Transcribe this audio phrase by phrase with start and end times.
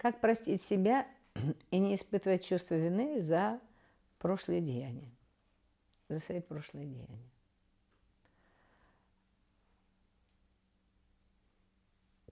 [0.00, 1.06] Как простить себя
[1.70, 3.60] и не испытывать чувство вины за
[4.18, 5.10] прошлые деяния,
[6.08, 7.30] за свои прошлые деяния.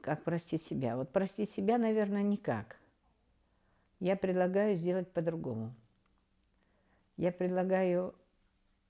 [0.00, 0.96] Как простить себя?
[0.96, 2.78] Вот простить себя, наверное, никак.
[4.00, 5.74] Я предлагаю сделать по-другому.
[7.18, 8.14] Я предлагаю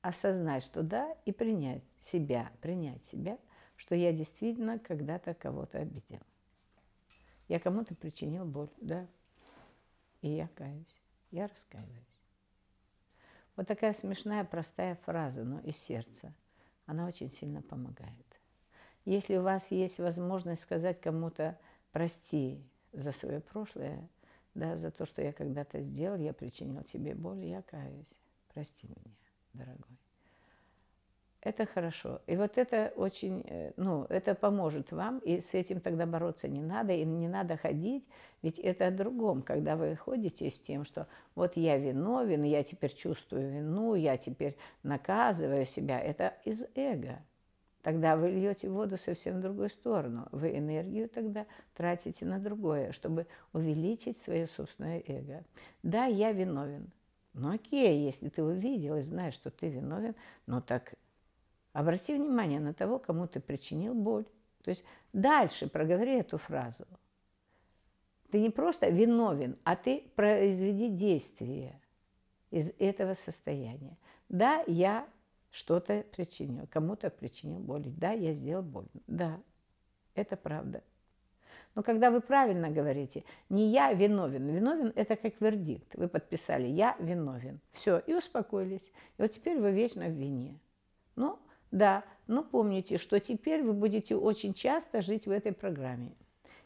[0.02, 3.38] осознать, что да, и принять себя, принять себя,
[3.74, 6.20] что я действительно когда-то кого-то обидел.
[7.48, 9.06] Я кому-то причинил боль, да,
[10.20, 12.04] и я каюсь, я раскаиваюсь.
[13.56, 16.32] Вот такая смешная, простая фраза, но из сердца.
[16.86, 18.40] Она очень сильно помогает.
[19.04, 21.58] Если у вас есть возможность сказать кому-то
[21.92, 24.08] «прости за свое прошлое»,
[24.54, 28.14] да, за то, что я когда-то сделал, я причинил тебе боль, я каюсь.
[28.52, 29.14] Прости меня,
[29.54, 29.98] дорогой.
[31.40, 32.20] Это хорошо.
[32.26, 36.60] И вот это очень, э, ну, это поможет вам, и с этим тогда бороться не
[36.60, 38.04] надо, и не надо ходить,
[38.42, 42.92] ведь это о другом, когда вы ходите с тем, что вот я виновен, я теперь
[42.92, 47.20] чувствую вину, я теперь наказываю себя, это из эго.
[47.82, 50.26] Тогда вы льете воду совсем в другую сторону.
[50.32, 55.44] Вы энергию тогда тратите на другое, чтобы увеличить свое собственное эго.
[55.84, 56.90] Да, я виновен.
[57.34, 60.16] Ну окей, если ты увидел и знаешь, что ты виновен,
[60.46, 60.94] ну так
[61.78, 64.24] Обрати внимание на того, кому ты причинил боль.
[64.64, 66.84] То есть дальше проговори эту фразу.
[68.32, 71.80] Ты не просто виновен, а ты произведи действие
[72.50, 73.96] из этого состояния.
[74.28, 75.06] Да, я
[75.52, 77.84] что-то причинил, кому-то причинил боль.
[77.86, 78.88] Да, я сделал боль.
[79.06, 79.40] Да,
[80.14, 80.82] это правда.
[81.76, 85.94] Но когда вы правильно говорите, не я виновен, виновен– это как вердикт.
[85.94, 87.60] Вы подписали «я виновен».
[87.70, 88.90] Все, и успокоились.
[89.16, 90.58] И вот теперь вы вечно в вине.
[91.14, 91.38] Но
[91.70, 96.12] да, но помните, что теперь вы будете очень часто жить в этой программе.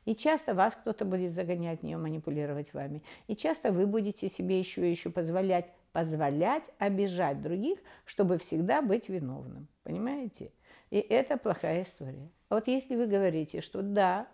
[0.04, 3.02] И часто вас кто-то будет загонять в нее, манипулировать вами.
[3.28, 9.08] И часто вы будете себе еще и еще позволять, позволять обижать других, чтобы всегда быть
[9.08, 9.68] виновным.
[9.84, 10.50] Понимаете?
[10.90, 12.28] И это плохая история.
[12.48, 14.26] А вот если вы говорите, что да,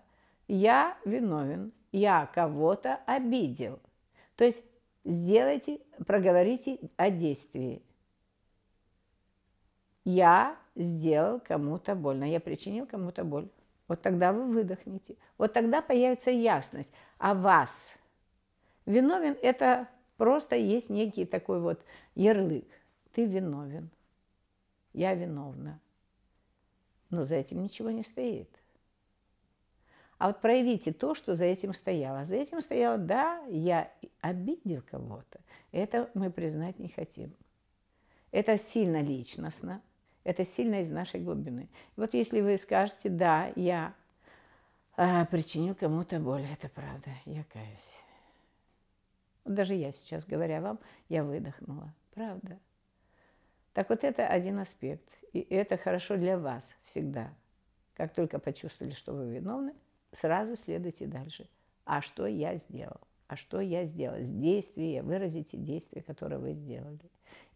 [0.48, 3.78] я виновен, я кого-то обидел,
[4.37, 4.62] то есть
[5.04, 7.82] сделайте, проговорите о действии
[10.08, 13.50] я сделал кому-то больно, я причинил кому-то боль.
[13.88, 15.16] Вот тогда вы выдохнете.
[15.36, 16.91] Вот тогда появится ясность.
[17.19, 17.94] А вас
[18.86, 19.86] виновен– это
[20.16, 22.66] просто есть некий такой вот ярлык.
[23.12, 23.91] Ты виновен.
[24.94, 25.78] Я виновна.
[27.10, 28.48] Но за этим ничего не стоит.
[30.16, 32.25] А вот проявите то, что за этим стояло.
[32.25, 33.92] За этим стояло, да, я
[34.22, 35.40] обидел кого-то.
[35.70, 37.34] Это мы признать не хотим.
[38.30, 39.82] Это сильно личностно.
[40.28, 41.71] Это сильно из нашей глубины.
[41.97, 43.94] Вот если вы скажете, да, я
[44.94, 47.94] а, причинил кому-то боль, это правда, я каюсь.
[49.47, 51.94] Даже я сейчас, говоря вам, я выдохнула.
[52.12, 52.59] Правда.
[53.72, 55.09] Так вот это один аспект.
[55.33, 57.33] И это хорошо для вас всегда.
[57.94, 59.72] Как только почувствовали, что вы виновны,
[60.12, 61.49] сразу следуйте дальше.
[61.87, 63.00] А что я сделал?
[63.28, 64.19] А что я сделал?
[64.21, 67.00] Действие, выразите действие, которое вы сделали.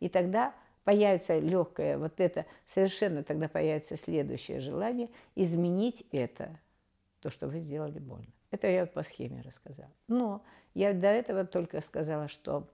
[0.01, 6.59] И тогда появится легкое, вот это, совершенно тогда появится следующее желание изменить это,
[7.21, 8.33] то, что вы сделали больно.
[8.51, 9.91] Это я вот по схеме рассказала.
[10.09, 10.43] Но
[10.75, 12.69] я до этого только сказала, что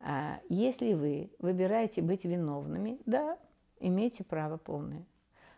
[0.00, 3.38] а, если вы выбираете быть виновными, да,
[3.80, 5.04] имеете право полное.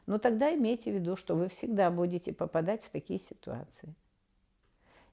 [0.06, 3.94] Но тогда имейте в виду, что вы всегда будете попадать в такие ситуации.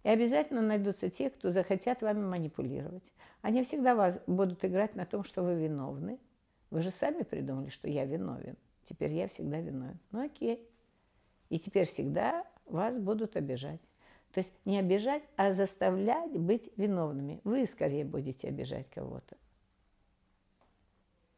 [0.03, 3.03] И обязательно найдутся те, кто захотят вами манипулировать.
[3.41, 6.17] Они всегда вас будут играть на том, что вы виновны,
[6.69, 8.57] вы же сами придумали, что я виновен.
[8.83, 9.99] Теперь я всегда виновен.
[10.11, 10.67] Ну окей.
[11.49, 13.81] И теперь всегда вас будут обижать.
[14.33, 17.39] То есть не обижать, а заставлять быть виновными.
[17.43, 19.37] Вы скорее будете обижать кого-то.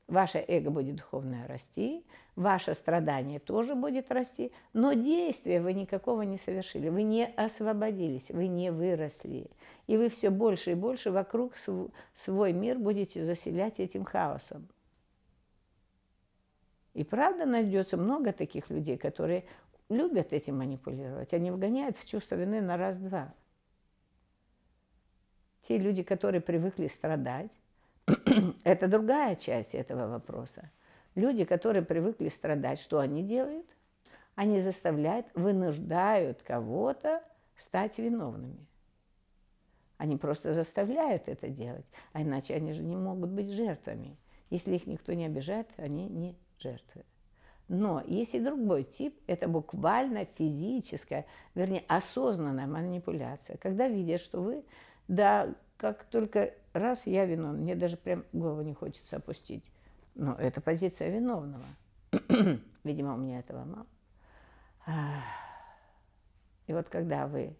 [0.07, 2.03] Ваше эго будет духовное расти,
[2.35, 8.47] ваше страдание тоже будет расти, но действия вы никакого не совершили, вы не освободились, вы
[8.47, 9.51] не выросли.
[9.85, 11.53] И вы все больше и больше вокруг
[12.15, 14.67] свой мир будете заселять этим хаосом.
[16.99, 19.45] И правда найдется много таких людей, которые
[19.87, 21.33] любят этим манипулировать.
[21.33, 23.33] Они вгоняют в чувство вины на раз-два.
[25.61, 27.53] Те люди, которые привыкли страдать,
[28.65, 30.71] это другая часть этого вопроса.
[31.15, 33.73] Люди, которые привыкли страдать, что они делают?
[34.35, 37.23] Они заставляют, вынуждают кого-то
[37.55, 38.67] стать виновными.
[39.95, 44.17] Они просто заставляют это делать, а иначе они же не могут быть жертвами.
[44.49, 47.03] Если их никто не обижает, они не жертвы.
[47.67, 53.57] Но есть и другой тип, это буквально физическая, вернее, осознанная манипуляция.
[53.57, 54.63] Когда видят, что вы,
[55.07, 59.63] да, как только раз я виновен, мне даже прям голову не хочется опустить.
[60.15, 61.65] Но это позиция виновного.
[62.83, 63.87] Видимо, у меня этого мало.
[66.65, 67.55] И вот когда вы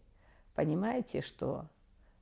[0.56, 1.68] понимаете, что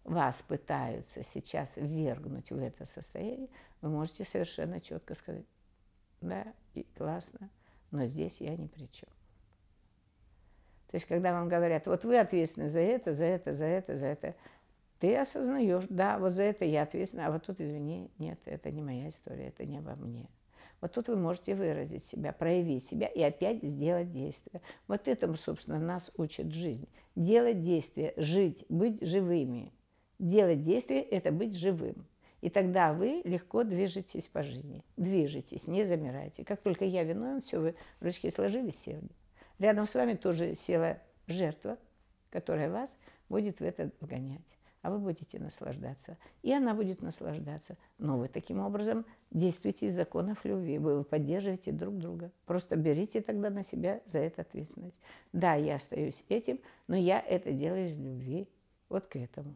[0.04, 3.50] вас пытаются сейчас ввергнуть в это состояние,
[3.82, 5.46] вы можете совершенно четко сказать,
[6.22, 7.50] да, и классно,
[7.92, 9.10] но здесь я ни при чем.
[10.90, 14.06] То есть, когда вам говорят, вот вы ответственны за это, за это, за это, за
[14.06, 14.36] это,
[15.00, 18.81] ты осознаешь, да, вот за это я ответственна, а вот тут, извини, нет, это не
[18.81, 20.28] моя история, это не обо мне.
[20.80, 24.62] Вот тут вы можете выразить себя, проявить себя и опять сделать действие.
[24.88, 26.88] Вот этому, собственно, нас учит жизнь.
[27.16, 29.74] Делать действия, жить, быть живыми.
[30.19, 32.06] Делать действие– это быть живым.
[32.42, 34.84] И тогда вы легко движетесь по жизни.
[34.95, 36.44] Движетесь, не замирайте.
[36.44, 39.10] Как только я виновен, все, вы ручки сложили, сели.
[39.60, 41.78] Рядом с вами тоже села жертва,
[42.30, 42.95] которая вас
[43.28, 44.57] будет в это вгонять
[44.88, 46.18] а вы будете наслаждаться.
[46.44, 47.75] И она будет наслаждаться.
[47.98, 50.78] Но вы таким образом действуете из законов любви.
[50.78, 52.31] Вы поддерживаете друг друга.
[52.45, 54.95] Просто берите тогда на себя за это ответственность.
[55.33, 58.48] Да, я остаюсь этим, но я это делаю из любви
[58.88, 59.56] вот к этому.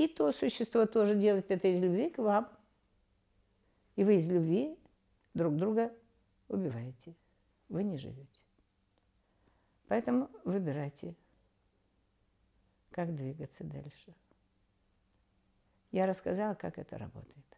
[0.00, 2.50] И то существо тоже делает это из любви к вам.
[3.96, 4.78] И вы из любви
[5.34, 5.92] друг друга
[6.48, 7.14] убиваете.
[7.68, 8.40] Вы не живете.
[9.88, 11.14] Поэтому выбирайте
[12.92, 14.14] как двигаться дальше.
[15.92, 17.49] Я рассказала, как это работает.